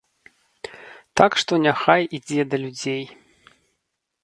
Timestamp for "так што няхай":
1.21-2.03